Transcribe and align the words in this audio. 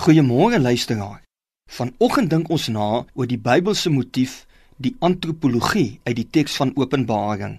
Goeiemôre 0.00 0.58
luisteraar. 0.58 1.20
Vanoggend 1.68 2.30
dink 2.32 2.48
ons 2.48 2.68
na 2.72 2.84
oor 3.04 3.26
die 3.28 3.36
Bybelse 3.36 3.90
motief, 3.92 4.46
die 4.80 4.94
antropologie 5.04 5.98
uit 6.08 6.14
die 6.16 6.24
teks 6.36 6.54
van 6.56 6.70
Openbaring. 6.80 7.58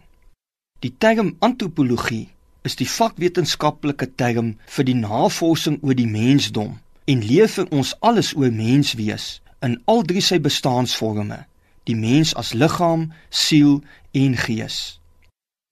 Die 0.82 0.90
term 0.98 1.36
antropologie 1.46 2.32
is 2.66 2.76
die 2.80 2.88
vakwetenskaplike 2.90 4.08
term 4.18 4.56
vir 4.78 4.88
die 4.88 4.96
navorsing 4.98 5.78
oor 5.86 5.94
die 6.00 6.08
mensdom 6.10 6.80
en 7.14 7.22
leer 7.22 7.52
vir 7.58 7.70
ons 7.70 7.92
alles 8.02 8.34
oor 8.34 8.50
menswees 8.50 9.28
in 9.62 9.78
al 9.86 10.02
drie 10.10 10.26
sy 10.26 10.42
bestaansvorme: 10.42 11.44
die 11.86 12.00
mens 12.08 12.34
as 12.34 12.56
liggaam, 12.58 13.12
siel 13.30 13.84
en 14.18 14.34
gees. 14.48 14.98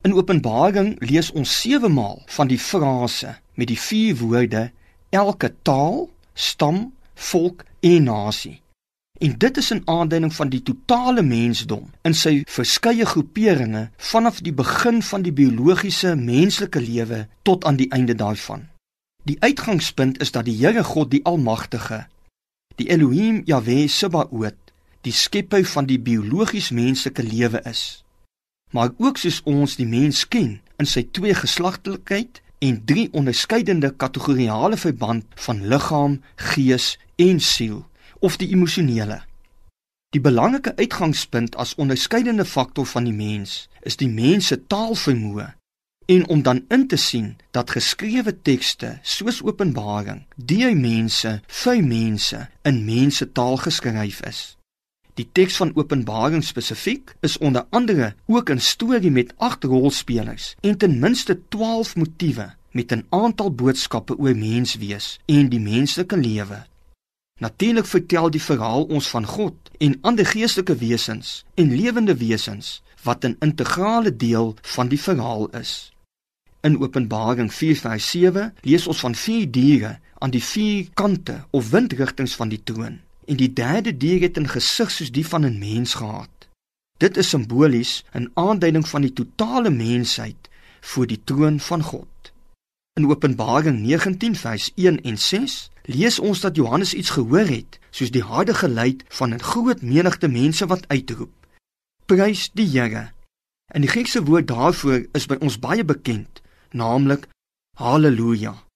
In 0.05 0.13
Openbaring 0.13 0.93
lees 1.01 1.33
ons 1.33 1.57
7 1.65 1.89
maal 1.97 2.21
van 2.37 2.53
die 2.53 2.61
frase 2.61 3.39
met 3.57 3.73
die 3.73 3.81
vier 3.89 4.21
woorde 4.21 4.67
elke 5.09 5.49
taal, 5.65 6.11
stam, 6.39 6.93
volk 7.13 7.63
en 7.79 8.03
nasie. 8.03 8.61
En 9.19 9.37
dit 9.37 9.57
is 9.57 9.73
'n 9.73 9.81
aanduiding 9.85 10.33
van 10.33 10.49
die 10.49 10.63
totale 10.63 11.21
mensdom 11.21 11.91
in 12.01 12.13
sy 12.13 12.43
verskeie 12.45 13.05
groeperinge 13.05 13.89
vanaf 13.97 14.39
die 14.39 14.53
begin 14.53 15.03
van 15.03 15.21
die 15.21 15.33
biologiese 15.33 16.15
menslike 16.15 16.81
lewe 16.81 17.27
tot 17.41 17.65
aan 17.65 17.75
die 17.75 17.91
einde 17.91 18.15
daarvan. 18.15 18.67
Die 19.23 19.37
uitgangspunt 19.39 20.21
is 20.21 20.31
dat 20.31 20.45
die 20.45 20.65
Here 20.65 20.83
God 20.83 21.11
die 21.11 21.25
Almagtige, 21.25 22.07
die 22.75 22.89
Elohim 22.89 23.41
Jahwe 23.45 23.87
Sebaot, 23.87 24.55
die 25.01 25.11
skepper 25.11 25.65
van 25.65 25.85
die 25.85 25.99
biologies 25.99 26.69
menslike 26.69 27.23
lewe 27.23 27.61
is. 27.63 28.03
Maar 28.71 28.89
ook 28.97 29.17
soos 29.17 29.41
ons 29.43 29.75
die 29.75 29.87
mens 29.87 30.27
ken 30.27 30.61
in 30.77 30.85
sy 30.85 31.03
twee 31.11 31.33
geslagtelikheid 31.33 32.41
en 32.59 32.85
drie 32.85 33.07
onderskeidende 33.11 33.93
kategoriale 33.95 34.77
verband 34.77 35.25
van 35.35 35.67
liggaam, 35.67 36.21
gees 36.35 36.99
en 37.15 37.39
siel 37.39 37.85
of 38.19 38.37
die 38.37 38.49
emosionele. 38.49 39.21
Die 40.09 40.21
belangrike 40.21 40.75
uitgangspunt 40.75 41.55
as 41.55 41.75
onderskeidende 41.75 42.45
faktor 42.45 42.85
van 42.85 43.03
die 43.03 43.13
mens 43.13 43.69
is 43.81 43.95
die 43.95 44.09
mens 44.09 44.47
se 44.47 44.57
taalvermoë 44.67 45.53
en 46.09 46.27
om 46.27 46.41
dan 46.41 46.63
in 46.67 46.87
te 46.87 46.95
sien 46.95 47.37
dat 47.51 47.69
geskrewe 47.69 48.41
tekste 48.41 48.97
soos 49.01 49.43
Openbaring 49.45 50.23
deur 50.35 50.75
mense 50.75 51.41
vir 51.47 51.83
mense 51.85 52.47
in 52.61 52.85
mense 52.85 53.31
taal 53.31 53.57
geskryf 53.57 54.21
is. 54.25 54.58
Die 55.19 55.27
teks 55.35 55.57
van 55.59 55.73
Openbaring 55.75 56.45
spesifiek 56.47 57.11
is 57.27 57.37
onder 57.43 57.65
andere 57.75 58.13
ook 58.25 58.49
'n 58.49 58.59
storie 58.59 59.11
met 59.11 59.33
8 59.37 59.63
rolspelers 59.63 60.55
en 60.61 60.77
ten 60.77 60.99
minste 60.99 61.39
12 61.49 61.95
motiewe 61.95 62.55
met 62.71 62.91
'n 62.91 63.05
aantal 63.09 63.51
boodskappe 63.51 64.17
oor 64.17 64.35
menswees 64.35 65.19
en 65.25 65.49
die 65.49 65.59
menslike 65.59 66.17
lewe. 66.17 66.65
Natuurlik 67.39 67.85
vertel 67.85 68.29
die 68.29 68.41
verhaal 68.41 68.83
ons 68.83 69.07
van 69.07 69.25
God 69.25 69.55
en 69.77 69.97
ander 70.01 70.25
geestelike 70.25 70.75
wesens 70.75 71.43
en 71.53 71.75
lewende 71.75 72.15
wesens 72.15 72.81
wat 73.03 73.25
'n 73.25 73.35
integrale 73.39 74.15
deel 74.15 74.55
van 74.61 74.87
die 74.87 75.01
verhaal 75.01 75.49
is. 75.49 75.91
In 76.61 76.79
Openbaring 76.79 77.53
4:7 77.53 78.53
lees 78.61 78.87
ons 78.87 78.99
van 78.99 79.15
vier 79.15 79.51
diere 79.51 79.99
aan 80.17 80.31
die 80.31 80.43
vier 80.43 80.87
kante 80.93 81.45
of 81.49 81.69
windrigtinge 81.69 82.35
van 82.35 82.49
die 82.49 82.63
troon 82.63 82.99
en 83.29 83.37
die 83.37 83.53
derde 83.53 83.93
dier 83.97 84.21
het 84.25 84.37
'n 84.39 84.49
gesig 84.55 84.91
soos 84.91 85.11
die 85.11 85.27
van 85.27 85.45
'n 85.45 85.59
mens 85.59 85.93
gehad. 85.93 86.35
Dit 86.97 87.17
is 87.17 87.29
simbolies 87.29 88.03
'n 88.13 88.31
aanduiding 88.33 88.87
van 88.87 89.01
die 89.01 89.13
totale 89.13 89.69
mensheid 89.69 90.49
voor 90.81 91.07
die 91.07 91.21
troon 91.23 91.59
van 91.59 91.83
God. 91.83 92.31
In 92.93 93.07
Openbaring 93.07 93.79
19 93.79 94.35
vers 94.35 94.71
1 94.75 95.01
en 95.01 95.17
6 95.17 95.69
lees 95.83 96.19
ons 96.19 96.39
dat 96.39 96.55
Johannes 96.55 96.93
iets 96.93 97.09
gehoor 97.09 97.47
het, 97.47 97.79
soos 97.89 98.11
die 98.11 98.23
harde 98.23 98.53
geluid 98.53 99.03
van 99.07 99.33
'n 99.33 99.41
groot 99.41 99.81
menigte 99.81 100.27
mense 100.27 100.65
wat 100.65 100.87
uitroep: 100.87 101.33
Prys 102.05 102.49
die 102.53 102.67
Here. 102.67 103.11
En 103.65 103.81
die 103.81 103.89
Griekse 103.89 104.23
woord 104.23 104.47
daarvoor 104.47 105.05
is 105.11 105.25
by 105.25 105.35
ons 105.39 105.59
baie 105.59 105.85
bekend, 105.85 106.41
naamlik 106.71 107.27
Halleluja. 107.75 108.68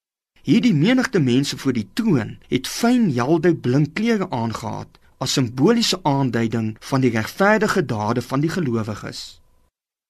Hierdie 0.44 0.74
menigte 0.74 1.20
mense 1.24 1.56
voor 1.58 1.72
die 1.72 1.86
troon 1.96 2.36
het 2.48 2.68
fyn 2.68 3.08
helder 3.16 3.54
blink 3.56 3.94
klere 3.96 4.28
aangetree 4.28 5.00
as 5.24 5.36
simboliese 5.38 6.00
aanduiding 6.04 6.74
van 6.84 7.00
die 7.00 7.10
regverdige 7.14 7.84
dade 7.88 8.22
van 8.22 8.42
die 8.44 8.50
gelowiges. 8.52 9.40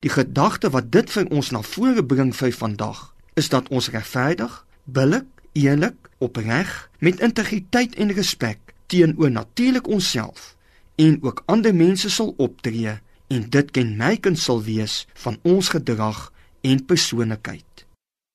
Die 0.02 0.10
gedagte 0.10 0.70
wat 0.74 0.90
dit 0.92 1.10
vir 1.10 1.30
ons 1.30 1.52
na 1.54 1.62
vore 1.62 2.02
bring 2.02 2.32
vir 2.34 2.50
vandag 2.52 3.04
is 3.38 3.48
dat 3.52 3.70
ons 3.70 3.90
regverdig, 3.94 4.56
billik, 4.84 5.30
eerlik, 5.52 6.10
opreg, 6.18 6.74
met 6.98 7.22
integriteit 7.22 7.94
en 7.94 8.10
respek 8.18 8.74
teenoor 8.90 9.30
natuurlik 9.30 9.86
onsself 9.86 10.56
en 10.98 11.18
ook 11.22 11.42
ander 11.46 11.74
mense 11.74 12.10
sal 12.10 12.34
optree 12.36 12.98
en 13.30 13.48
dit 13.50 13.70
kenmerkend 13.70 14.38
sal 14.38 14.62
wees 14.66 15.04
van 15.14 15.38
ons 15.42 15.68
gedrag 15.68 16.30
en 16.60 16.84
persoonlikheid. 16.84 17.86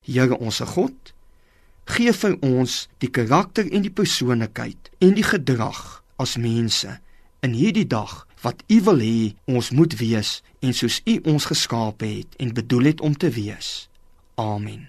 Here 0.05 0.37
ons 0.37 0.59
God, 0.59 1.13
gee 1.95 2.13
vir 2.13 2.35
ons 2.45 2.85
die 3.03 3.09
karakter 3.09 3.69
en 3.71 3.85
die 3.85 3.93
persoonlikheid 3.93 4.91
en 5.03 5.15
die 5.17 5.25
gedrag 5.25 6.03
as 6.21 6.37
mense 6.37 6.99
in 7.45 7.55
hierdie 7.55 7.87
dag 7.87 8.25
wat 8.43 8.63
U 8.71 8.77
wil 8.87 9.03
hê 9.03 9.33
ons 9.49 9.71
moet 9.75 9.95
wees 9.99 10.39
en 10.63 10.75
soos 10.75 11.01
U 11.07 11.19
ons 11.33 11.49
geskaap 11.51 12.05
het 12.05 12.39
en 12.39 12.55
bedoel 12.55 12.93
het 12.93 13.01
om 13.01 13.15
te 13.15 13.31
wees. 13.33 13.89
Amen. 14.39 14.87